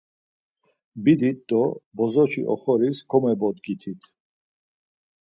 Bidit 1.03 1.39
do 1.49 1.61
bozoşi 1.95 2.41
oxoris 2.53 2.97
komebodgitit. 3.09 4.01